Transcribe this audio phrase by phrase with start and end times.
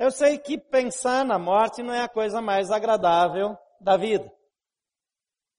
[0.00, 4.32] Eu sei que pensar na morte não é a coisa mais agradável da vida.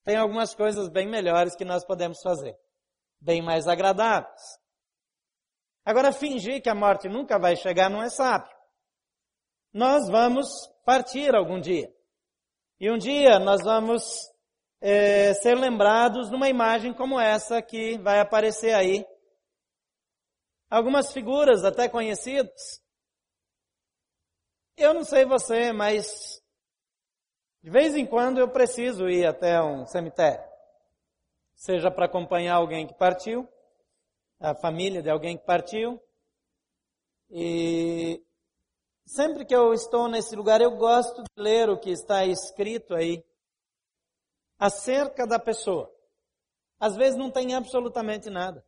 [0.03, 2.57] Tem algumas coisas bem melhores que nós podemos fazer,
[3.19, 4.41] bem mais agradáveis.
[5.85, 8.51] Agora, fingir que a morte nunca vai chegar não é sábio.
[9.71, 10.47] Nós vamos
[10.83, 11.93] partir algum dia.
[12.79, 14.03] E um dia nós vamos
[14.81, 19.05] é, ser lembrados numa imagem como essa que vai aparecer aí.
[20.67, 22.81] Algumas figuras até conhecidas.
[24.81, 26.41] Eu não sei você, mas
[27.61, 30.43] de vez em quando eu preciso ir até um cemitério.
[31.53, 33.47] Seja para acompanhar alguém que partiu,
[34.39, 36.01] a família de alguém que partiu.
[37.29, 38.25] E
[39.05, 43.23] sempre que eu estou nesse lugar, eu gosto de ler o que está escrito aí
[44.57, 45.93] acerca da pessoa.
[46.79, 48.65] Às vezes não tem absolutamente nada.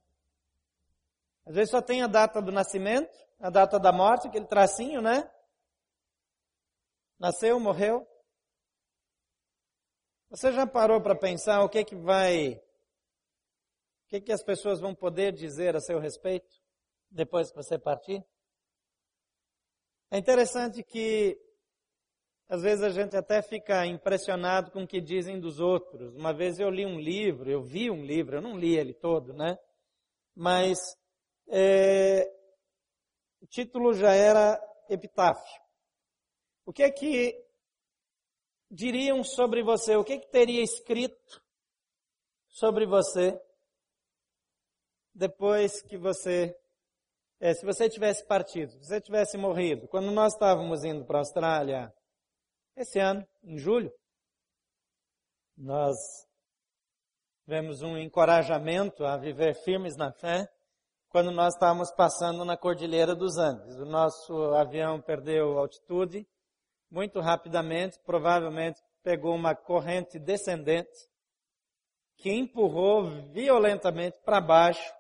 [1.44, 5.28] Às vezes só tem a data do nascimento, a data da morte, aquele tracinho, né?
[7.24, 8.06] Nasceu, morreu.
[10.30, 12.62] Você já parou para pensar o que que vai, o
[14.10, 16.54] que que as pessoas vão poder dizer a seu respeito
[17.10, 18.22] depois que você partir?
[20.12, 21.40] É interessante que
[22.50, 26.14] às vezes a gente até fica impressionado com o que dizem dos outros.
[26.18, 29.32] Uma vez eu li um livro, eu vi um livro, eu não li ele todo,
[29.32, 29.58] né?
[30.36, 30.78] Mas
[31.48, 32.30] é,
[33.42, 35.63] o título já era Epitáfio.
[36.66, 37.46] O que é que
[38.72, 39.96] diriam sobre você?
[39.96, 41.44] O que, que teria escrito
[42.48, 43.40] sobre você
[45.14, 46.58] depois que você,
[47.40, 49.88] é, se você tivesse partido, se você tivesse morrido?
[49.88, 51.94] Quando nós estávamos indo para a Austrália,
[52.76, 53.94] esse ano, em julho,
[55.58, 55.96] nós
[57.44, 60.50] tivemos um encorajamento a viver firmes na fé
[61.10, 63.76] quando nós estávamos passando na Cordilheira dos Andes.
[63.76, 66.28] O nosso avião perdeu altitude
[66.94, 71.10] muito rapidamente, provavelmente pegou uma corrente descendente
[72.18, 74.94] que empurrou violentamente para baixo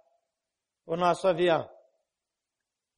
[0.87, 1.69] o nosso avião.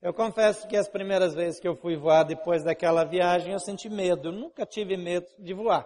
[0.01, 3.89] Eu confesso que as primeiras vezes que eu fui voar depois daquela viagem eu senti
[3.89, 4.29] medo.
[4.29, 5.85] Eu nunca tive medo de voar.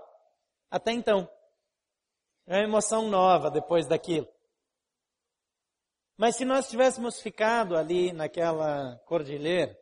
[0.69, 1.27] Até então.
[2.45, 4.27] É uma emoção nova depois daquilo.
[6.15, 9.75] Mas se nós tivéssemos ficado ali naquela cordilheira,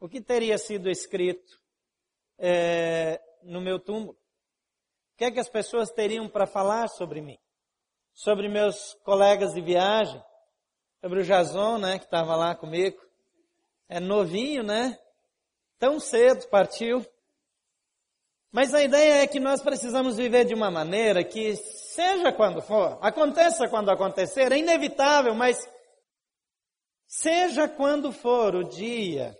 [0.00, 1.67] o que teria sido escrito
[2.38, 4.12] é, no meu túmulo?
[4.12, 7.38] O que é que as pessoas teriam para falar sobre mim?
[8.14, 10.22] Sobre meus colegas de viagem?
[11.00, 13.00] Sobre o Jason, né, que estava lá comigo?
[13.88, 14.98] É novinho, né?
[15.78, 17.04] Tão cedo partiu.
[18.50, 22.98] Mas a ideia é que nós precisamos viver de uma maneira que, seja quando for,
[23.02, 25.58] aconteça quando acontecer, é inevitável, mas
[27.06, 29.38] seja quando for o dia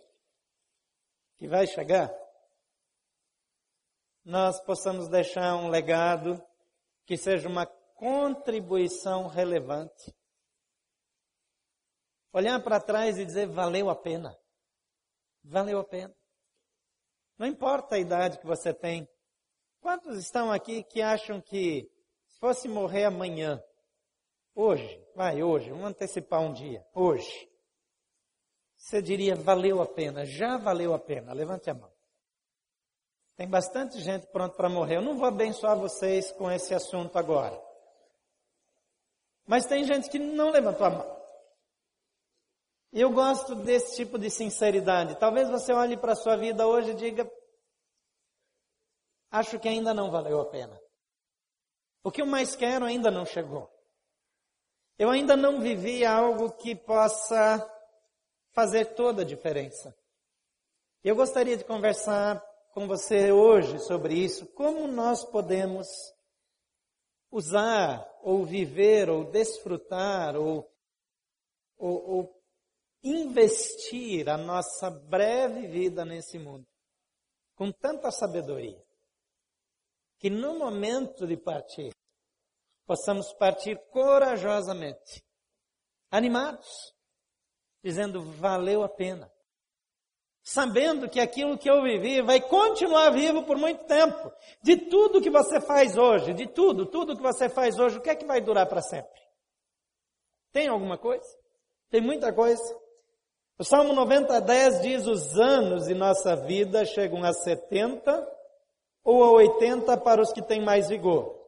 [1.39, 2.13] que vai chegar,
[4.29, 6.39] nós possamos deixar um legado
[7.07, 10.15] que seja uma contribuição relevante.
[12.31, 14.39] Olhar para trás e dizer, valeu a pena.
[15.43, 16.15] Valeu a pena.
[17.39, 19.09] Não importa a idade que você tem.
[19.81, 21.91] Quantos estão aqui que acham que
[22.27, 23.59] se fosse morrer amanhã,
[24.55, 27.49] hoje, vai hoje, vamos antecipar um dia, hoje,
[28.77, 31.33] você diria, valeu a pena, já valeu a pena.
[31.33, 31.98] Levante a mão.
[33.39, 34.97] Tem bastante gente pronta para morrer.
[34.97, 37.57] Eu não vou abençoar vocês com esse assunto agora.
[39.47, 41.19] Mas tem gente que não levantou a mão.
[42.93, 45.17] E eu gosto desse tipo de sinceridade.
[45.21, 47.31] Talvez você olhe para a sua vida hoje e diga:
[49.31, 50.77] Acho que ainda não valeu a pena.
[52.03, 53.71] O que eu mais quero ainda não chegou.
[54.99, 57.65] Eu ainda não vivi algo que possa
[58.51, 59.97] fazer toda a diferença.
[61.05, 62.48] Eu gostaria de conversar
[62.79, 65.89] com você hoje sobre isso, como nós podemos
[67.29, 70.65] usar, ou viver, ou desfrutar, ou,
[71.77, 72.43] ou, ou
[73.03, 76.65] investir a nossa breve vida nesse mundo
[77.57, 78.81] com tanta sabedoria,
[80.21, 81.93] que no momento de partir,
[82.87, 85.21] possamos partir corajosamente,
[86.13, 86.95] animados,
[87.83, 89.29] dizendo valeu a pena
[90.49, 94.33] sabendo que aquilo que eu vivi vai continuar vivo por muito tempo.
[94.63, 98.09] De tudo que você faz hoje, de tudo, tudo que você faz hoje, o que
[98.09, 99.21] é que vai durar para sempre?
[100.51, 101.29] Tem alguma coisa?
[101.91, 102.63] Tem muita coisa.
[103.59, 108.27] O Salmo 90, 10 diz: os anos de nossa vida chegam a 70
[109.05, 111.39] ou a 80 para os que têm mais vigor.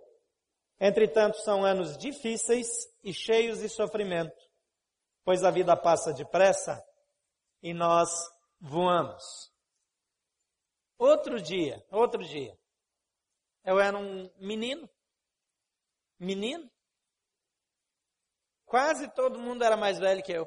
[0.79, 2.69] Entretanto, são anos difíceis
[3.03, 4.37] e cheios de sofrimento,
[5.25, 6.85] pois a vida passa depressa
[7.63, 8.11] e nós
[8.61, 9.51] voamos.
[10.99, 12.57] Outro dia, outro dia,
[13.65, 14.89] eu era um menino,
[16.19, 16.71] menino,
[18.67, 20.47] quase todo mundo era mais velho que eu.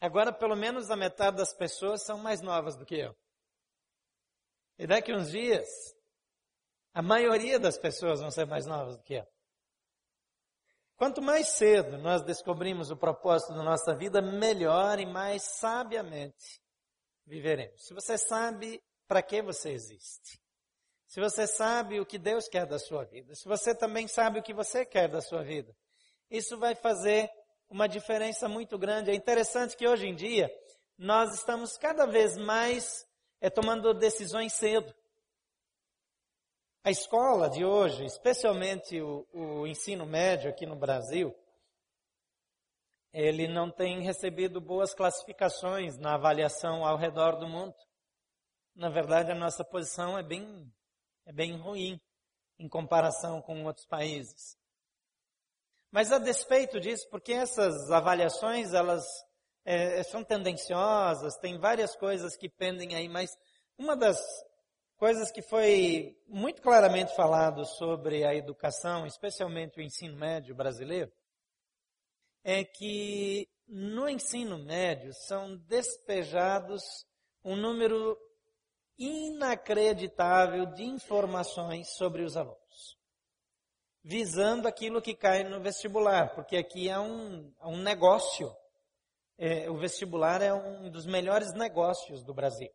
[0.00, 3.16] Agora, pelo menos a metade das pessoas são mais novas do que eu.
[4.78, 5.66] E daqui uns dias,
[6.94, 9.26] a maioria das pessoas vão ser mais novas do que eu.
[10.98, 16.60] Quanto mais cedo nós descobrimos o propósito da nossa vida, melhor e mais sabiamente
[17.24, 17.86] viveremos.
[17.86, 20.40] Se você sabe para que você existe,
[21.06, 24.42] se você sabe o que Deus quer da sua vida, se você também sabe o
[24.42, 25.72] que você quer da sua vida,
[26.28, 27.30] isso vai fazer
[27.70, 29.12] uma diferença muito grande.
[29.12, 30.50] É interessante que hoje em dia
[30.98, 33.06] nós estamos cada vez mais
[33.40, 34.92] é, tomando decisões cedo.
[36.88, 41.36] A escola de hoje, especialmente o, o ensino médio aqui no Brasil,
[43.12, 47.74] ele não tem recebido boas classificações na avaliação ao redor do mundo.
[48.74, 50.72] Na verdade, a nossa posição é bem,
[51.26, 52.00] é bem ruim
[52.58, 54.56] em comparação com outros países.
[55.90, 59.04] Mas a despeito disso, porque essas avaliações, elas
[59.62, 63.28] é, são tendenciosas, tem várias coisas que pendem aí, mas
[63.76, 64.18] uma das
[64.98, 71.10] coisas que foi muito claramente falado sobre a educação, especialmente o ensino médio brasileiro,
[72.44, 76.82] é que no ensino médio são despejados
[77.42, 78.18] um número
[78.98, 82.98] inacreditável de informações sobre os alunos
[84.08, 88.50] visando aquilo que cai no vestibular, porque aqui é um, é um negócio.
[89.36, 92.70] É, o vestibular é um dos melhores negócios do Brasil.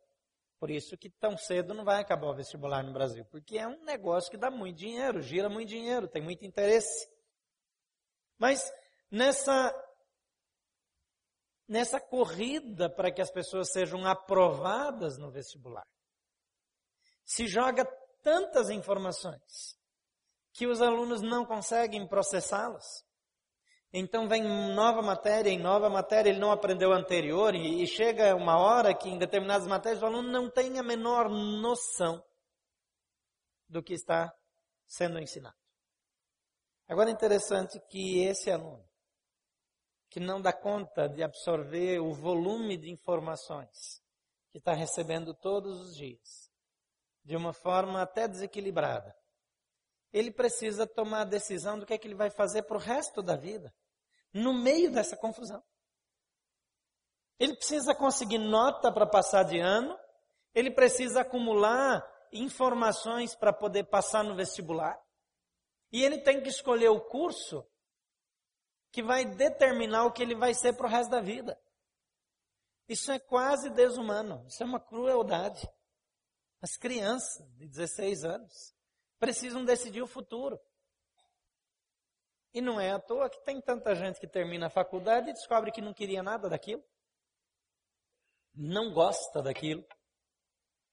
[0.64, 3.84] Por isso que tão cedo não vai acabar o vestibular no Brasil, porque é um
[3.84, 7.06] negócio que dá muito dinheiro, gira muito dinheiro, tem muito interesse.
[8.38, 8.72] Mas
[9.10, 9.70] nessa
[11.68, 15.84] nessa corrida para que as pessoas sejam aprovadas no vestibular,
[17.26, 17.84] se joga
[18.22, 19.78] tantas informações
[20.54, 22.86] que os alunos não conseguem processá-las.
[23.96, 24.42] Então vem
[24.74, 29.16] nova matéria, em nova matéria ele não aprendeu anterior e chega uma hora que em
[29.16, 32.20] determinadas matérias o aluno não tem a menor noção
[33.68, 34.34] do que está
[34.84, 35.54] sendo ensinado.
[36.88, 38.84] Agora é interessante que esse aluno,
[40.10, 44.02] que não dá conta de absorver o volume de informações
[44.50, 46.50] que está recebendo todos os dias,
[47.22, 49.14] de uma forma até desequilibrada,
[50.12, 53.22] ele precisa tomar a decisão do que é que ele vai fazer para o resto
[53.22, 53.72] da vida,
[54.34, 55.62] no meio dessa confusão.
[57.38, 59.96] Ele precisa conseguir nota para passar de ano,
[60.52, 65.00] ele precisa acumular informações para poder passar no vestibular,
[65.92, 67.64] e ele tem que escolher o curso
[68.90, 71.60] que vai determinar o que ele vai ser para o resto da vida.
[72.88, 75.68] Isso é quase desumano, isso é uma crueldade.
[76.60, 78.74] As crianças de 16 anos
[79.18, 80.58] precisam decidir o futuro.
[82.54, 85.72] E não é à toa que tem tanta gente que termina a faculdade e descobre
[85.72, 86.84] que não queria nada daquilo.
[88.54, 89.84] Não gosta daquilo.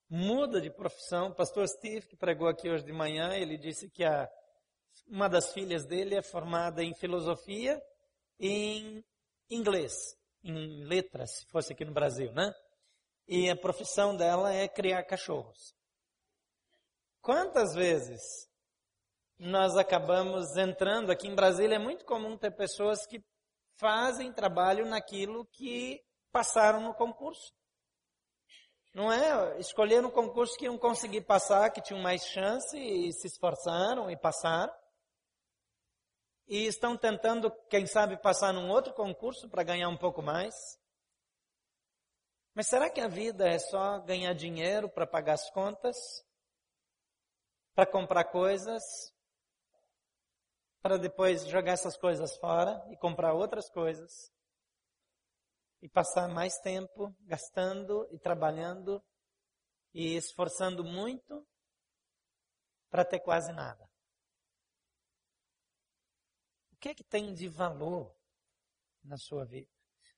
[0.09, 1.27] Muda de profissão.
[1.27, 4.27] O pastor Steve, que pregou aqui hoje de manhã, ele disse que a,
[5.07, 7.79] uma das filhas dele é formada em filosofia
[8.39, 9.05] e em
[9.47, 9.93] inglês,
[10.43, 12.51] em letras, se fosse aqui no Brasil, né?
[13.27, 15.75] E a profissão dela é criar cachorros.
[17.21, 18.49] Quantas vezes
[19.43, 21.75] nós acabamos entrando aqui em Brasília?
[21.75, 23.19] É muito comum ter pessoas que
[23.79, 25.99] fazem trabalho naquilo que
[26.31, 27.51] passaram no concurso.
[28.93, 29.59] Não é?
[29.59, 34.15] Escolheram um concurso que iam conseguir passar, que tinham mais chance e se esforçaram e
[34.15, 34.71] passaram.
[36.47, 40.53] E estão tentando, quem sabe, passar num outro concurso para ganhar um pouco mais.
[42.53, 45.97] Mas será que a vida é só ganhar dinheiro para pagar as contas?
[47.73, 48.83] para comprar coisas,
[50.81, 54.31] para depois jogar essas coisas fora e comprar outras coisas,
[55.81, 59.03] e passar mais tempo gastando e trabalhando
[59.93, 61.45] e esforçando muito
[62.89, 63.89] para ter quase nada.
[66.71, 68.15] O que é que tem de valor
[69.03, 69.69] na sua vida?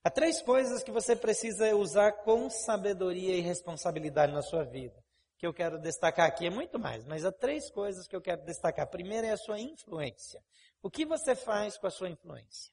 [0.04, 5.03] Há três coisas que você precisa usar com sabedoria e responsabilidade na sua vida
[5.44, 8.46] que eu quero destacar aqui é muito mais, mas há três coisas que eu quero
[8.46, 8.86] destacar.
[8.86, 10.42] A primeira é a sua influência.
[10.82, 12.72] O que você faz com a sua influência?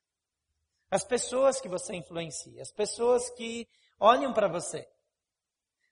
[0.88, 3.66] As pessoas que você influencia, as pessoas que
[3.98, 4.88] olham para você.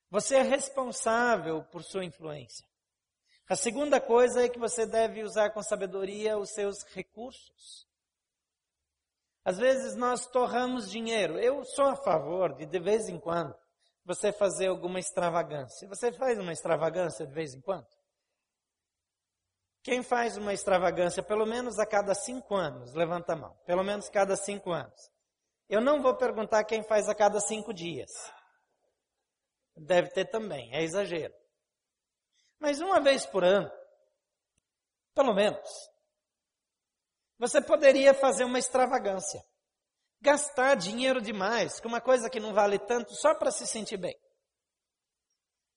[0.09, 2.65] Você é responsável por sua influência.
[3.49, 7.89] A segunda coisa é que você deve usar com sabedoria os seus recursos.
[9.45, 11.41] Às vezes nós torramos dinheiro.
[11.41, 13.53] Eu sou a favor de, de vez em quando,
[14.09, 15.87] você fazer alguma extravagância.
[15.87, 17.87] Você faz uma extravagância de vez em quando?
[19.83, 22.95] Quem faz uma extravagância pelo menos a cada cinco anos?
[22.95, 23.55] Levanta a mão.
[23.67, 25.13] Pelo menos cada cinco anos.
[25.69, 28.11] Eu não vou perguntar quem faz a cada cinco dias.
[29.77, 31.35] Deve ter também, é exagero.
[32.59, 33.71] Mas uma vez por ano,
[35.15, 35.69] pelo menos,
[37.39, 39.45] você poderia fazer uma extravagância.
[40.21, 44.19] Gastar dinheiro demais com uma coisa que não vale tanto só para se sentir bem.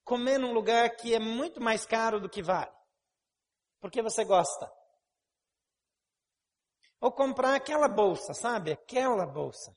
[0.03, 2.71] Comer num lugar que é muito mais caro do que vale.
[3.79, 4.71] Porque você gosta.
[6.99, 8.71] Ou comprar aquela bolsa, sabe?
[8.71, 9.75] Aquela bolsa.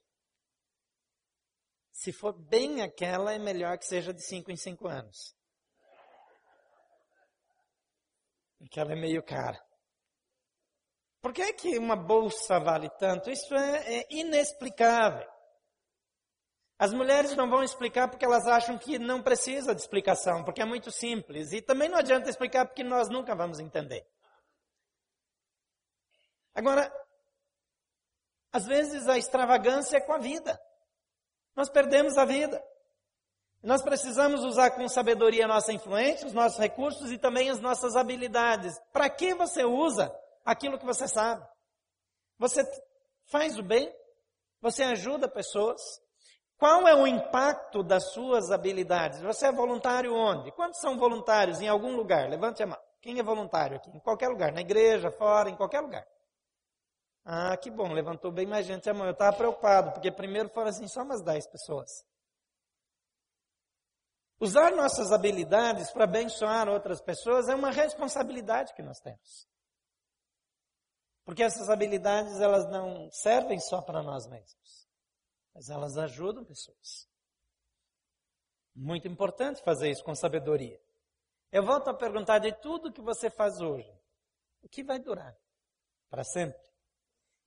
[1.90, 5.34] Se for bem aquela, é melhor que seja de 5 em 5 anos.
[8.58, 9.63] Porque ela é meio cara.
[11.24, 13.30] Por que, é que uma bolsa vale tanto?
[13.30, 15.26] Isso é, é inexplicável.
[16.78, 20.66] As mulheres não vão explicar porque elas acham que não precisa de explicação, porque é
[20.66, 21.50] muito simples.
[21.54, 24.06] E também não adianta explicar porque nós nunca vamos entender.
[26.54, 26.92] Agora,
[28.52, 30.60] às vezes a extravagância é com a vida.
[31.56, 32.62] Nós perdemos a vida.
[33.62, 37.96] Nós precisamos usar com sabedoria a nossa influência, os nossos recursos e também as nossas
[37.96, 38.78] habilidades.
[38.92, 40.14] Para que você usa
[40.44, 41.46] aquilo que você sabe?
[42.38, 42.62] Você
[43.26, 43.92] faz o bem?
[44.60, 45.80] Você ajuda pessoas?
[46.56, 49.20] Qual é o impacto das suas habilidades?
[49.20, 50.52] Você é voluntário onde?
[50.52, 52.28] Quantos são voluntários em algum lugar?
[52.28, 52.78] Levante a mão.
[53.00, 53.90] Quem é voluntário aqui?
[53.90, 56.06] Em qualquer lugar, na igreja, fora, em qualquer lugar.
[57.24, 59.06] Ah, que bom, levantou bem mais gente a mão.
[59.06, 61.90] Eu estava preocupado, porque primeiro foram assim só umas 10 pessoas.
[64.40, 69.46] Usar nossas habilidades para abençoar outras pessoas é uma responsabilidade que nós temos.
[71.24, 74.88] Porque essas habilidades, elas não servem só para nós mesmos,
[75.54, 77.08] mas elas ajudam pessoas.
[78.74, 80.80] Muito importante fazer isso com sabedoria.
[81.50, 83.90] Eu volto a perguntar de tudo que você faz hoje,
[84.62, 85.36] o que vai durar?
[86.10, 86.60] Para sempre?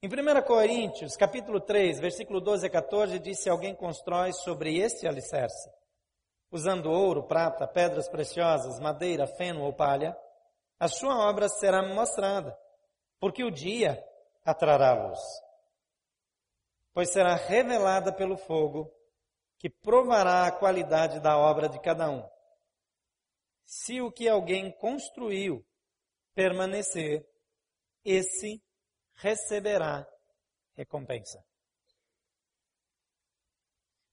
[0.01, 5.07] Em 1 Coríntios, capítulo 3, versículo 12 a 14, diz se alguém constrói sobre este
[5.07, 5.69] alicerce,
[6.51, 10.15] usando ouro, prata, pedras preciosas, madeira, feno ou palha,
[10.79, 12.57] a sua obra será mostrada,
[13.19, 14.03] porque o dia
[14.43, 15.19] a trará luz.
[16.93, 18.91] Pois será revelada pelo fogo,
[19.59, 22.27] que provará a qualidade da obra de cada um.
[23.65, 25.65] Se o que alguém construiu
[26.33, 27.27] permanecer,
[28.05, 28.63] esse
[29.15, 30.07] receberá
[30.73, 31.43] recompensa.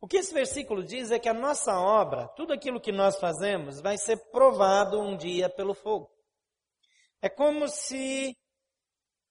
[0.01, 3.81] O que esse versículo diz é que a nossa obra, tudo aquilo que nós fazemos,
[3.81, 6.11] vai ser provado um dia pelo fogo.
[7.23, 8.37] É como se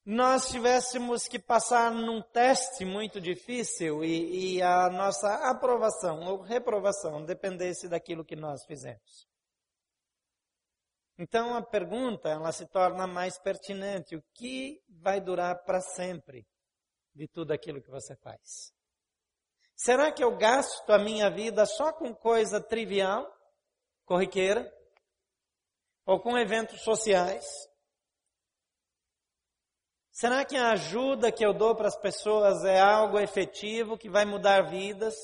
[0.06, 7.24] nós tivéssemos que passar num teste muito difícil e, e a nossa aprovação ou reprovação
[7.24, 9.28] dependesse daquilo que nós fizemos.
[11.18, 16.46] Então a pergunta ela se torna mais pertinente: o que vai durar para sempre
[17.16, 18.74] de tudo aquilo que você faz?
[19.76, 23.26] Será que eu gasto a minha vida só com coisa trivial,
[24.06, 24.72] corriqueira,
[26.06, 27.46] ou com eventos sociais?
[30.14, 34.24] Será que a ajuda que eu dou para as pessoas é algo efetivo que vai
[34.24, 35.16] mudar vidas,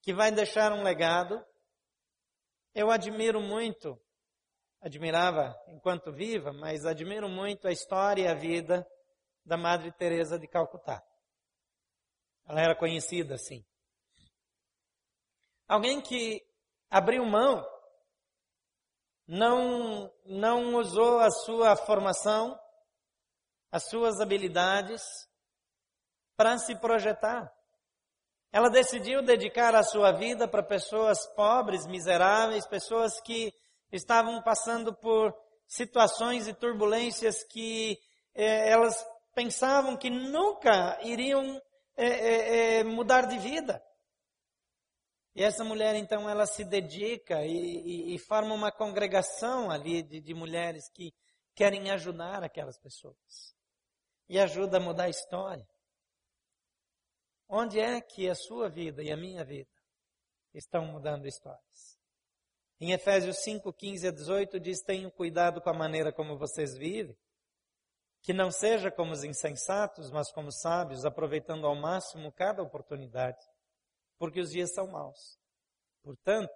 [0.00, 1.44] que vai deixar um legado?
[2.72, 3.98] Eu admiro muito
[4.84, 8.86] admirava enquanto viva, mas admiro muito a história e a vida
[9.42, 11.02] da Madre Teresa de Calcutá.
[12.46, 13.64] Ela era conhecida assim.
[15.66, 16.46] Alguém que
[16.90, 17.66] abriu mão,
[19.26, 22.60] não não usou a sua formação,
[23.74, 25.02] as suas habilidades
[26.36, 27.52] para se projetar.
[28.52, 33.52] Ela decidiu dedicar a sua vida para pessoas pobres, miseráveis, pessoas que
[33.90, 35.34] estavam passando por
[35.66, 37.98] situações e turbulências que
[38.32, 39.04] é, elas
[39.34, 41.60] pensavam que nunca iriam
[41.96, 43.84] é, é, mudar de vida.
[45.34, 50.20] E essa mulher, então, ela se dedica e, e, e forma uma congregação ali de,
[50.20, 51.12] de mulheres que
[51.56, 53.52] querem ajudar aquelas pessoas.
[54.28, 55.66] E ajuda a mudar a história.
[57.48, 59.70] Onde é que a sua vida e a minha vida
[60.52, 61.98] estão mudando histórias?
[62.80, 67.16] Em Efésios 5, 15 a 18 diz: Tenham cuidado com a maneira como vocês vivem,
[68.22, 73.38] que não seja como os insensatos, mas como sábios, aproveitando ao máximo cada oportunidade,
[74.18, 75.38] porque os dias são maus.
[76.02, 76.52] Portanto,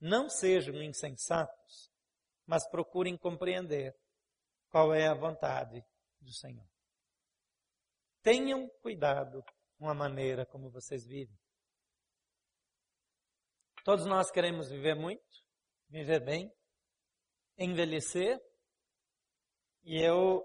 [0.00, 1.90] não sejam insensatos,
[2.46, 3.96] mas procurem compreender
[4.70, 5.84] qual é a vontade
[6.20, 6.77] do Senhor.
[8.22, 9.42] Tenham cuidado
[9.78, 11.36] com a maneira como vocês vivem.
[13.84, 15.22] Todos nós queremos viver muito,
[15.88, 16.52] viver bem,
[17.56, 18.38] envelhecer.
[19.84, 20.44] E eu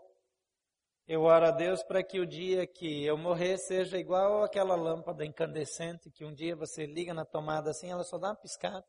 [1.06, 5.25] eu oro a Deus para que o dia que eu morrer seja igual aquela lâmpada
[5.25, 8.86] incandescente que um dia você liga na tomada assim, ela só dá uma piscada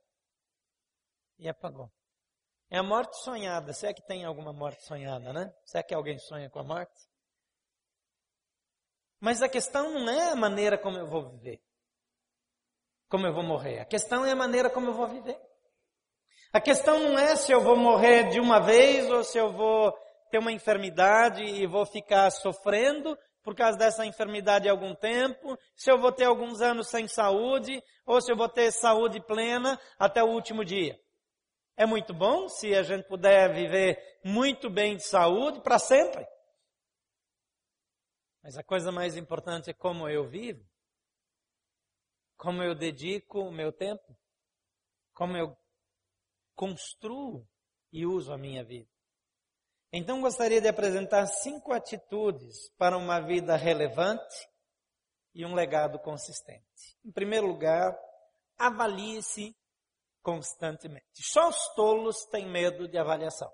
[1.39, 1.91] e apagou.
[2.71, 3.73] É a morte sonhada.
[3.73, 5.53] Se é que tem alguma morte sonhada, né?
[5.65, 7.14] Se é que alguém sonha com a morte?
[9.25, 11.59] Mas a questão não é a maneira como eu vou viver,
[13.09, 13.79] como eu vou morrer.
[13.79, 15.41] A questão é a maneira como eu vou viver.
[16.53, 19.93] A questão não é se eu vou morrer de uma vez ou se eu vou
[20.31, 25.97] ter uma enfermidade e vou ficar sofrendo por causa dessa enfermidade algum tempo, se eu
[25.97, 30.29] vou ter alguns anos sem saúde ou se eu vou ter saúde plena até o
[30.29, 31.01] último dia.
[31.79, 36.27] É muito bom se a gente puder viver muito bem de saúde para sempre.
[38.45, 40.63] Mas a coisa mais importante é como eu vivo,
[42.37, 44.15] como eu dedico o meu tempo,
[45.15, 45.57] como eu
[46.55, 47.49] construo
[47.91, 48.91] e uso a minha vida.
[49.91, 54.47] Então gostaria de apresentar cinco atitudes para uma vida relevante
[55.33, 56.99] e um legado consistente.
[57.03, 57.99] Em primeiro lugar,
[58.59, 59.57] avalie-se
[60.21, 61.07] constantemente.
[61.15, 63.51] Só os tolos têm medo de avaliação.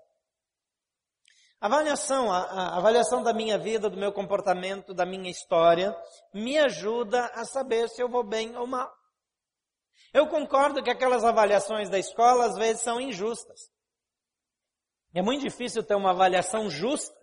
[1.61, 5.95] Avaliação, a, a, avaliação da minha vida, do meu comportamento, da minha história,
[6.33, 8.91] me ajuda a saber se eu vou bem ou mal.
[10.11, 13.69] Eu concordo que aquelas avaliações da escola às vezes são injustas.
[15.13, 17.15] É muito difícil ter uma avaliação justa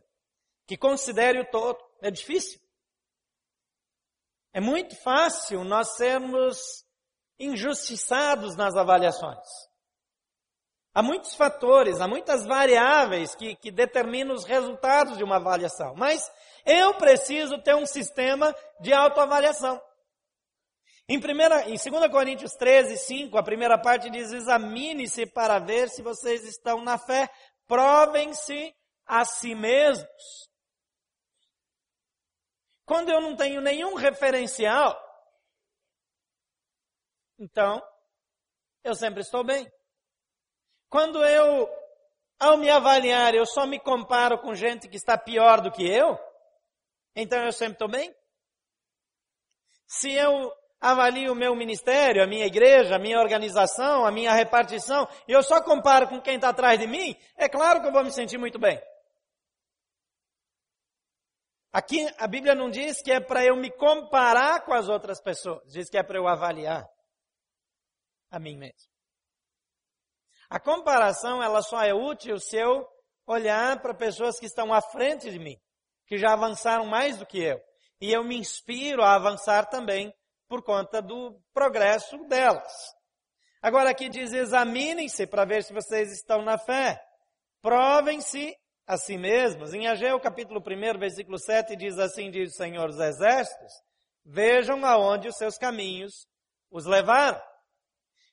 [0.69, 1.79] que considere o todo.
[2.01, 2.61] É difícil.
[4.53, 6.85] É muito fácil nós sermos
[7.41, 9.68] injustiçados nas avaliações.
[10.99, 15.95] Há muitos fatores, há muitas variáveis que, que determinam os resultados de uma avaliação.
[15.95, 16.29] Mas
[16.67, 19.81] eu preciso ter um sistema de autoavaliação.
[21.09, 26.03] Em, primeira, em 2 Coríntios 13, 5, a primeira parte diz: examine-se para ver se
[26.03, 27.31] vocês estão na fé,
[27.69, 28.75] provem-se
[29.07, 30.51] a si mesmos.
[32.85, 35.01] Quando eu não tenho nenhum referencial,
[37.39, 37.81] então,
[38.83, 39.65] eu sempre estou bem.
[40.89, 41.69] Quando eu,
[42.39, 46.19] ao me avaliar, eu só me comparo com gente que está pior do que eu,
[47.15, 48.15] então eu sempre estou bem.
[49.87, 55.09] Se eu avalio o meu ministério, a minha igreja, a minha organização, a minha repartição,
[55.27, 58.05] e eu só comparo com quem está atrás de mim, é claro que eu vou
[58.05, 58.81] me sentir muito bem.
[61.73, 65.63] Aqui a Bíblia não diz que é para eu me comparar com as outras pessoas,
[65.71, 66.89] diz que é para eu avaliar
[68.31, 68.88] a mim mesmo.
[70.51, 72.87] A comparação ela só é útil se eu
[73.27, 75.57] olhar para pessoas que estão à frente de mim,
[76.07, 77.61] que já avançaram mais do que eu.
[78.01, 80.13] E eu me inspiro a avançar também
[80.49, 82.73] por conta do progresso delas.
[83.61, 86.99] Agora aqui diz: examinem-se para ver se vocês estão na fé.
[87.61, 88.57] Provem-se
[88.87, 89.75] a si mesmos.
[89.75, 93.73] Em Ageu capítulo 1, versículo 7 diz assim: diz o Senhor dos Exércitos:
[94.25, 96.27] Vejam aonde os seus caminhos
[96.71, 97.41] os levaram.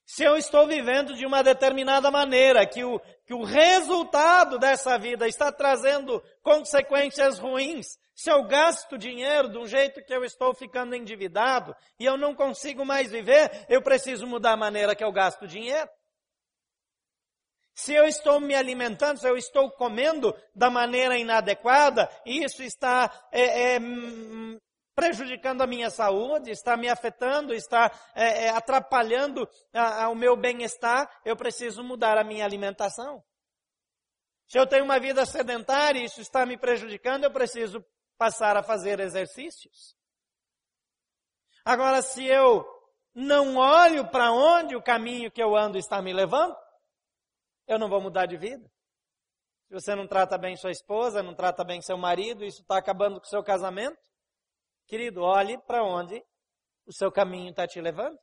[0.05, 5.27] Se eu estou vivendo de uma determinada maneira, que o, que o resultado dessa vida
[5.27, 10.95] está trazendo consequências ruins, se eu gasto dinheiro de um jeito que eu estou ficando
[10.95, 15.47] endividado e eu não consigo mais viver, eu preciso mudar a maneira que eu gasto
[15.47, 15.89] dinheiro.
[17.73, 23.75] Se eu estou me alimentando, se eu estou comendo da maneira inadequada, isso está é,
[23.75, 23.79] é,
[24.95, 30.37] prejudicando a minha saúde, está me afetando, está é, é, atrapalhando a, a, o meu
[30.37, 33.21] bem-estar, eu preciso mudar a minha alimentação.
[34.47, 37.85] Se eu tenho uma vida sedentária e isso está me prejudicando, eu preciso
[38.17, 39.95] passar a fazer exercícios.
[41.65, 42.65] Agora, se eu
[43.13, 46.55] não olho para onde o caminho que eu ando está me levando,
[47.67, 48.71] eu não vou mudar de vida.
[49.67, 53.19] Se você não trata bem sua esposa, não trata bem seu marido, isso está acabando
[53.19, 53.97] com o seu casamento.
[54.87, 56.23] Querido, olhe para onde
[56.85, 58.19] o seu caminho está te levando.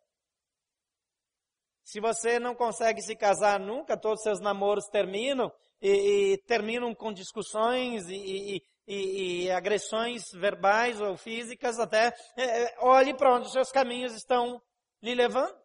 [1.83, 6.95] Se você não consegue se casar nunca, todos os seus namoros terminam e, e terminam
[6.95, 13.47] com discussões e, e, e, agressões verbais ou físicas até, é, é olhe para onde
[13.47, 14.63] os seus caminhos estão
[15.03, 15.61] lhe levando.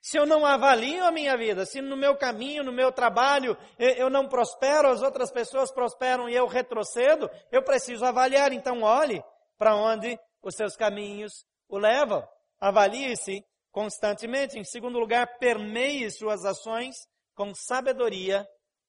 [0.00, 4.10] Se eu não avalio a minha vida, se no meu caminho, no meu trabalho, eu
[4.10, 8.52] não prospero, as outras pessoas prosperam e eu retrocedo, eu preciso avaliar.
[8.52, 9.24] Então, olhe
[9.56, 12.26] para onde os seus caminhos o levam.
[12.60, 14.58] Avalie-se constantemente.
[14.58, 16.94] Em segundo lugar, permeie suas ações
[17.34, 18.46] com sabedoria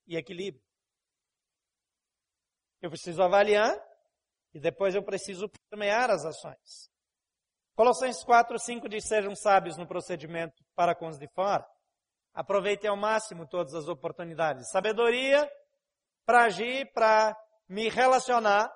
[0.08, 0.64] e equilíbrio.
[2.82, 3.76] Eu preciso avaliar
[4.54, 6.90] e depois eu preciso permear as ações.
[7.76, 11.66] Colossenses 4, 5 diz: Sejam sábios no procedimento para com os de fora.
[12.34, 14.70] Aproveitem ao máximo todas as oportunidades.
[14.70, 15.50] Sabedoria
[16.26, 17.36] para agir, para
[17.68, 18.72] me relacionar.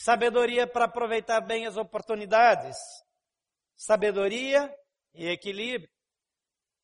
[0.00, 2.76] Sabedoria para aproveitar bem as oportunidades.
[3.76, 4.72] Sabedoria
[5.12, 5.90] e equilíbrio.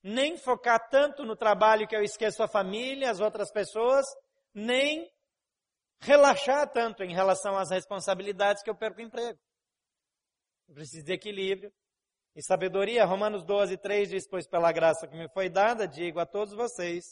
[0.03, 4.05] Nem focar tanto no trabalho que eu esqueço a família, as outras pessoas,
[4.53, 5.09] nem
[6.01, 9.39] relaxar tanto em relação às responsabilidades que eu perco o emprego.
[10.69, 11.73] Eu preciso de equilíbrio
[12.35, 13.05] e sabedoria.
[13.05, 17.05] Romanos 12, 3 diz, pois pela graça que me foi dada, digo a todos vocês,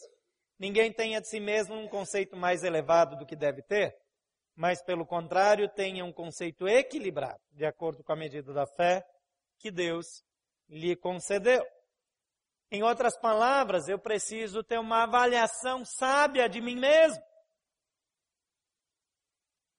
[0.58, 3.96] ninguém tenha de si mesmo um conceito mais elevado do que deve ter,
[4.54, 9.04] mas pelo contrário tenha um conceito equilibrado, de acordo com a medida da fé
[9.58, 10.24] que Deus
[10.68, 11.64] lhe concedeu.
[12.70, 17.22] Em outras palavras, eu preciso ter uma avaliação sábia de mim mesmo.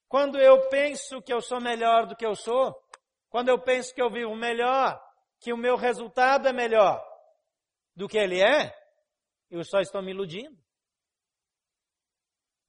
[0.08, 2.72] Quando eu penso que eu sou melhor do que eu sou,
[3.30, 5.02] quando eu penso que eu vivo melhor,
[5.40, 7.04] que o meu resultado é melhor
[7.96, 8.72] do que ele é,
[9.50, 10.56] eu só estou me iludindo.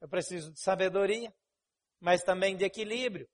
[0.01, 1.33] Eu preciso de sabedoria,
[2.01, 3.29] mas também de equilíbrio.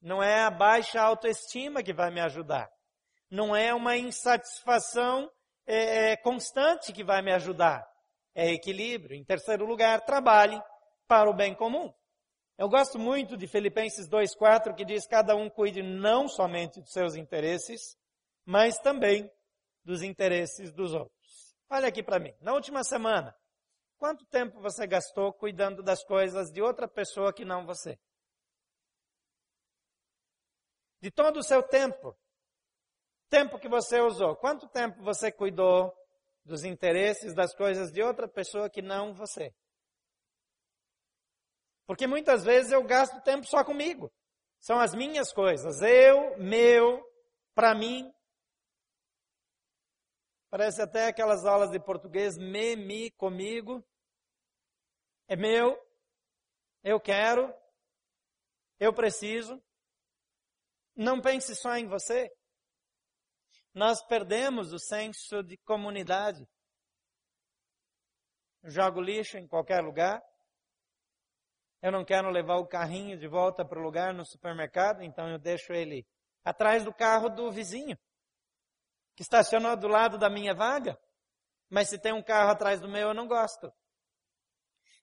[0.00, 2.68] Não é a baixa autoestima que vai me ajudar.
[3.30, 5.30] Não é uma insatisfação
[5.66, 7.84] é, é, constante que vai me ajudar.
[8.34, 9.16] É equilíbrio.
[9.16, 10.60] Em terceiro lugar, trabalhe
[11.06, 11.92] para o bem comum.
[12.56, 17.14] Eu gosto muito de Filipenses 2,4, que diz: cada um cuide não somente dos seus
[17.14, 17.96] interesses,
[18.44, 19.30] mas também
[19.84, 21.56] dos interesses dos outros.
[21.70, 22.34] Olha aqui para mim.
[22.40, 23.34] Na última semana,
[23.98, 27.98] quanto tempo você gastou cuidando das coisas de outra pessoa que não você?
[31.00, 32.16] De todo o seu tempo,
[33.28, 35.92] tempo que você usou, quanto tempo você cuidou
[36.44, 39.52] dos interesses das coisas de outra pessoa que não você?
[41.86, 44.12] Porque muitas vezes eu gasto tempo só comigo.
[44.60, 45.80] São as minhas coisas.
[45.80, 47.02] Eu, meu,
[47.54, 48.12] para mim.
[50.50, 53.84] Parece até aquelas aulas de português, me, mi, comigo.
[55.26, 55.78] É meu,
[56.82, 57.54] eu quero,
[58.80, 59.62] eu preciso.
[60.96, 62.30] Não pense só em você.
[63.74, 66.44] Nós perdemos o senso de comunidade.
[68.64, 70.20] Jogo lixo em qualquer lugar.
[71.80, 75.38] Eu não quero levar o carrinho de volta para o lugar no supermercado, então eu
[75.38, 76.04] deixo ele
[76.44, 77.96] atrás do carro do vizinho,
[79.18, 80.96] que estacionou do lado da minha vaga.
[81.68, 83.68] Mas se tem um carro atrás do meu, eu não gosto.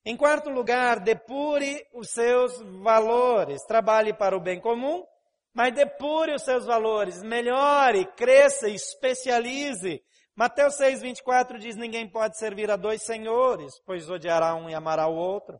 [0.05, 3.61] Em quarto lugar, depure os seus valores.
[3.65, 5.05] Trabalhe para o bem comum,
[5.53, 7.21] mas depure os seus valores.
[7.21, 10.01] Melhore, cresça, especialize.
[10.33, 15.15] Mateus 6,24 diz: Ninguém pode servir a dois senhores, pois odiará um e amará o
[15.15, 15.59] outro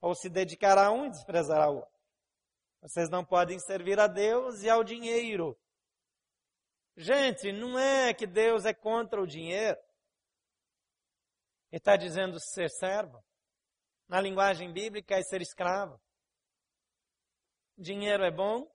[0.00, 2.00] ou se dedicará a um e desprezará o outro.
[2.82, 5.58] Vocês não podem servir a Deus e ao dinheiro.
[7.02, 9.78] Gente, não é que Deus é contra o dinheiro.
[11.72, 13.24] Ele está dizendo ser servo.
[14.06, 15.98] Na linguagem bíblica é ser escravo.
[17.78, 18.70] Dinheiro é bom,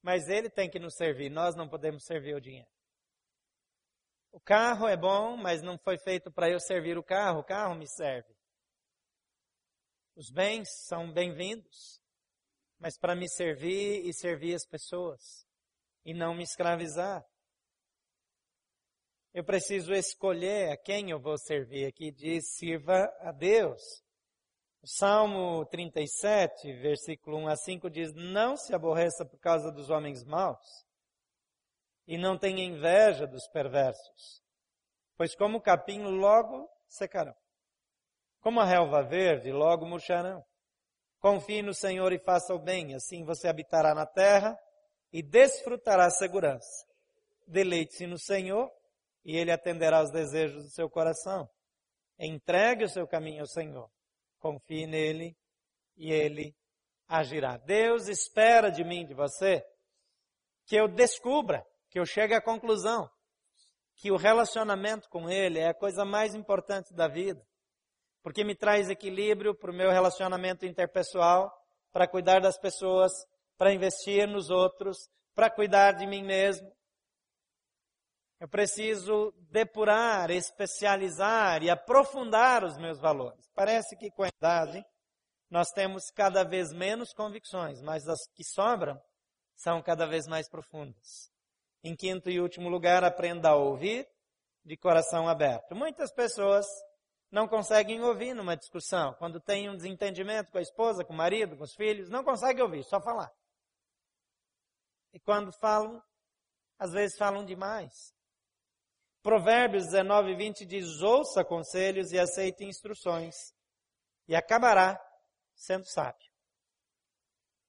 [0.00, 1.30] mas ele tem que nos servir.
[1.30, 2.70] Nós não podemos servir o dinheiro.
[4.30, 7.40] O carro é bom, mas não foi feito para eu servir o carro.
[7.40, 8.32] O carro me serve.
[10.14, 12.00] Os bens são bem-vindos,
[12.78, 15.44] mas para me servir e servir as pessoas
[16.04, 17.26] e não me escravizar.
[19.34, 21.86] Eu preciso escolher a quem eu vou servir.
[21.86, 23.82] Aqui diz: sirva a Deus.
[24.84, 30.86] Salmo 37, versículo 1 a 5 diz: Não se aborreça por causa dos homens maus,
[32.06, 34.40] e não tenha inveja dos perversos,
[35.16, 37.34] pois como o capim logo secarão.
[38.40, 40.44] Como a relva verde, logo murcharão.
[41.18, 44.56] Confie no Senhor e faça o bem, assim você habitará na terra
[45.12, 46.86] e desfrutará a segurança.
[47.48, 48.70] Deleite-se no Senhor
[49.24, 51.48] e Ele atenderá aos desejos do seu coração.
[52.18, 53.90] Entregue o seu caminho ao Senhor.
[54.38, 55.36] Confie nele
[55.96, 56.54] e Ele
[57.08, 57.56] agirá.
[57.56, 59.64] Deus espera de mim, de você,
[60.66, 63.10] que eu descubra, que eu chegue à conclusão
[63.96, 67.44] que o relacionamento com Ele é a coisa mais importante da vida
[68.24, 71.52] porque me traz equilíbrio para o meu relacionamento interpessoal,
[71.92, 73.12] para cuidar das pessoas,
[73.58, 74.96] para investir nos outros,
[75.34, 76.66] para cuidar de mim mesmo.
[78.40, 83.48] Eu preciso depurar, especializar e aprofundar os meus valores.
[83.54, 84.84] Parece que com a idade
[85.48, 89.00] nós temos cada vez menos convicções, mas as que sobram
[89.54, 91.30] são cada vez mais profundas.
[91.82, 94.08] Em quinto e último lugar, aprenda a ouvir
[94.64, 95.74] de coração aberto.
[95.74, 96.66] Muitas pessoas
[97.30, 99.12] não conseguem ouvir numa discussão.
[99.14, 102.62] Quando tem um desentendimento com a esposa, com o marido, com os filhos, não conseguem
[102.62, 103.30] ouvir, só falar.
[105.12, 106.02] E quando falam,
[106.78, 108.13] às vezes falam demais.
[109.24, 113.34] Provérbios 19, 20 diz: ouça conselhos e aceite instruções,
[114.28, 115.00] e acabará
[115.54, 116.30] sendo sábio.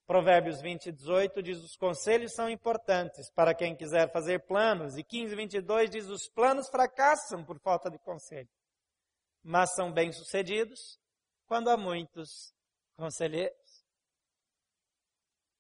[0.05, 4.97] Provérbios 20, 18 diz: os conselhos são importantes para quem quiser fazer planos.
[4.97, 8.49] E 15, 22 diz: os planos fracassam por falta de conselho,
[9.41, 10.99] mas são bem-sucedidos
[11.47, 12.53] quando há muitos
[12.97, 13.85] conselheiros.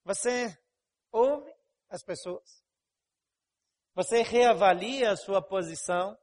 [0.03, 0.53] Você
[1.09, 1.55] ouve
[1.89, 2.64] as pessoas.
[3.95, 6.17] Você reavalia a sua posição.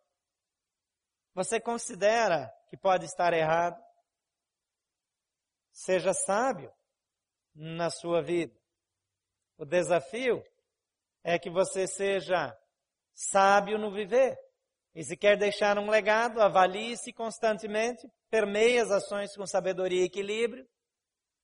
[1.35, 3.83] Você considera que pode estar errado.
[5.73, 6.71] Seja sábio
[7.55, 8.55] na sua vida.
[9.57, 10.45] O desafio
[11.25, 12.55] é que você seja
[13.15, 14.37] sábio no viver.
[14.95, 20.69] E se quer deixar um legado, avalie-se constantemente, permeie as ações com sabedoria e equilíbrio,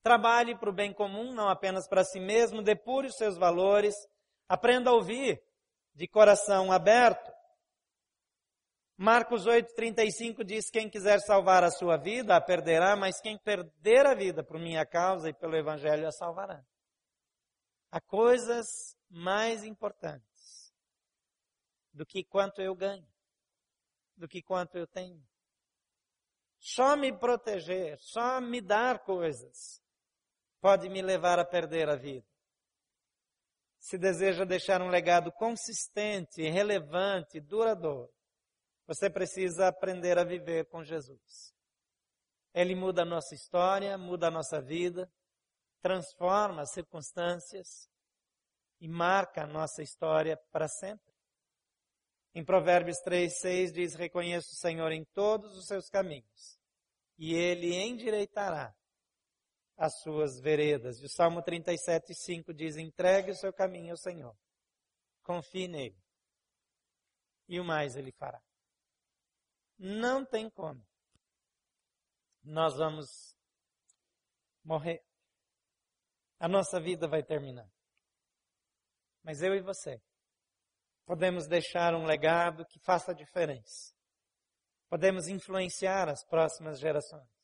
[0.03, 3.95] trabalhe para o bem comum, não apenas para si mesmo, depure os seus valores,
[4.47, 5.43] aprenda a ouvir
[5.99, 7.29] de coração aberto.
[8.97, 14.15] Marcos 8,35 diz: Quem quiser salvar a sua vida, a perderá, mas quem perder a
[14.15, 16.65] vida por minha causa e pelo Evangelho, a salvará.
[17.91, 18.67] Há coisas
[19.11, 20.73] mais importantes
[21.93, 23.09] do que quanto eu ganho,
[24.17, 25.21] do que quanto eu tenho.
[26.61, 29.83] Só me proteger, só me dar coisas,
[30.61, 32.38] pode me levar a perder a vida.
[33.89, 38.13] Se deseja deixar um legado consistente, relevante, duradouro,
[38.87, 41.55] você precisa aprender a viver com Jesus.
[42.53, 45.11] Ele muda a nossa história, muda a nossa vida,
[45.81, 47.89] transforma as circunstâncias
[48.79, 51.15] e marca a nossa história para sempre.
[52.35, 56.59] Em Provérbios 3, 6 diz: Reconheça o Senhor em todos os seus caminhos,
[57.17, 58.71] e ele endireitará
[59.79, 61.01] as suas veredas.
[61.01, 64.37] E o Salmo 37, 5 diz: Entregue o seu caminho ao Senhor,
[65.23, 65.97] confie nele,
[67.49, 68.43] e o mais ele fará.
[69.79, 70.85] Não tem como.
[72.43, 73.07] Nós vamos
[74.65, 75.01] morrer.
[76.41, 77.69] A nossa vida vai terminar.
[79.23, 80.01] Mas eu e você
[81.09, 83.95] podemos deixar um legado que faça diferença.
[84.91, 87.38] Podemos influenciar as próximas gerações.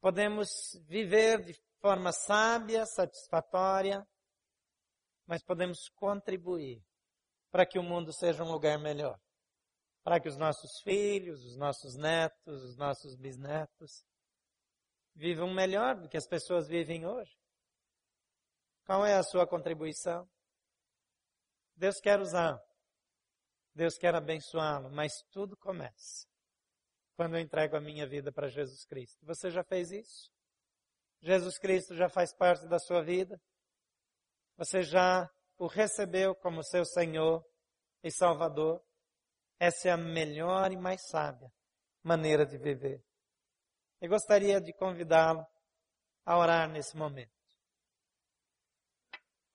[0.00, 0.48] Podemos
[0.88, 4.06] viver de forma sábia, satisfatória,
[5.26, 6.82] mas podemos contribuir
[7.50, 9.18] para que o mundo seja um lugar melhor
[10.02, 14.04] para que os nossos filhos, os nossos netos, os nossos bisnetos
[15.14, 17.36] vivam melhor do que as pessoas vivem hoje.
[18.84, 20.28] Qual é a sua contribuição?
[21.76, 22.58] Deus quer usar,
[23.74, 26.29] Deus quer abençoá-lo, mas tudo começa
[27.20, 29.26] quando eu entrego a minha vida para Jesus Cristo.
[29.26, 30.32] Você já fez isso?
[31.20, 33.38] Jesus Cristo já faz parte da sua vida?
[34.56, 37.44] Você já o recebeu como seu Senhor
[38.02, 38.82] e Salvador?
[39.58, 41.52] Essa é a melhor e mais sábia
[42.02, 43.04] maneira de viver.
[44.00, 45.44] Eu gostaria de convidá-lo
[46.24, 47.36] a orar nesse momento.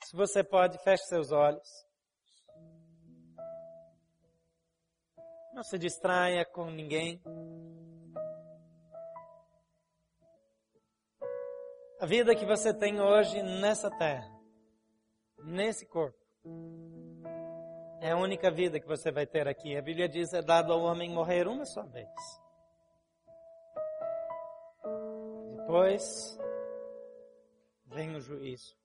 [0.03, 1.67] Se você pode, feche seus olhos.
[5.55, 7.21] Não se distraia com ninguém.
[11.97, 14.29] A vida que você tem hoje nessa terra,
[15.45, 16.19] nesse corpo,
[18.01, 19.77] é a única vida que você vai ter aqui.
[19.77, 22.09] A Bíblia diz: é dado ao homem morrer uma só vez.
[25.55, 26.37] Depois
[27.85, 28.75] vem o juízo.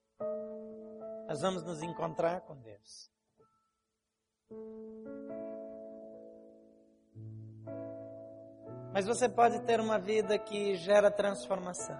[1.27, 3.11] Nós vamos nos encontrar com Deus.
[8.93, 11.97] Mas você pode ter uma vida que gera transformação.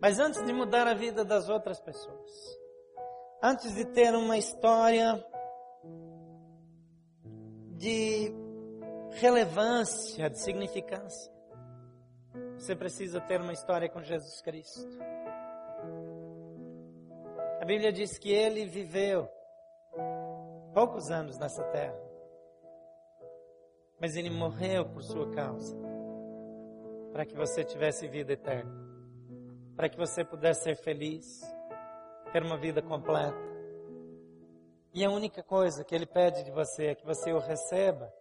[0.00, 2.30] Mas antes de mudar a vida das outras pessoas,
[3.42, 5.24] antes de ter uma história
[7.76, 8.32] de
[9.12, 11.32] relevância, de significância,
[12.56, 14.86] você precisa ter uma história com Jesus Cristo.
[17.60, 19.28] A Bíblia diz que ele viveu
[20.72, 21.98] poucos anos nessa terra,
[24.00, 25.76] mas ele morreu por sua causa,
[27.12, 28.72] para que você tivesse vida eterna,
[29.74, 31.42] para que você pudesse ser feliz
[32.32, 33.36] ter uma vida completa.
[34.92, 38.12] E a única coisa que Ele pede de você é que você o receba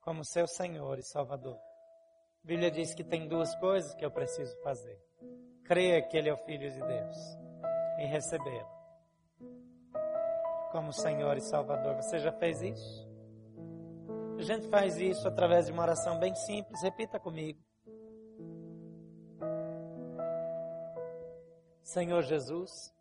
[0.00, 1.56] como seu Senhor e Salvador.
[1.56, 4.98] A Bíblia diz que tem duas coisas que eu preciso fazer:
[5.64, 7.16] crer que Ele é o Filho de Deus
[8.00, 8.82] e recebê-lo
[10.72, 11.96] como Senhor e Salvador.
[11.96, 13.11] Você já fez isso?
[14.42, 16.82] A gente faz isso através de uma oração bem simples.
[16.82, 17.60] Repita comigo.
[21.80, 22.92] Senhor Jesus,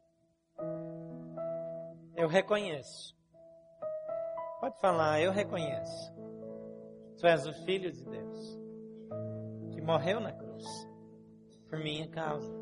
[2.15, 3.17] Eu reconheço.
[4.59, 6.13] Pode falar, eu reconheço.
[7.19, 8.59] Tu és o Filho de Deus,
[9.71, 10.63] que morreu na cruz
[11.67, 12.53] por minha causa,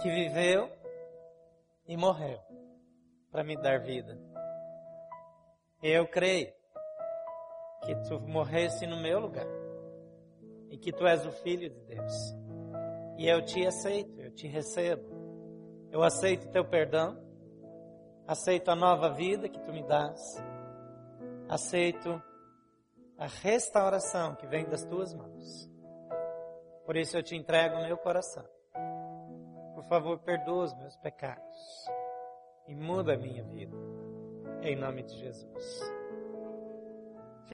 [0.00, 0.72] que viveu
[1.86, 2.40] e morreu
[3.30, 4.18] para me dar vida.
[5.82, 6.56] Eu creio
[7.82, 9.46] que tu morresse no meu lugar
[10.70, 12.34] e que tu és o Filho de Deus.
[13.16, 15.16] E eu te aceito, eu te recebo.
[15.90, 17.16] Eu aceito teu perdão,
[18.26, 20.20] aceito a nova vida que tu me dás,
[21.48, 22.20] aceito
[23.16, 25.70] a restauração que vem das tuas mãos.
[26.84, 28.44] Por isso eu te entrego o meu coração.
[29.74, 31.86] Por favor, perdoa os meus pecados
[32.68, 33.76] e muda a minha vida.
[34.62, 35.95] Em nome de Jesus.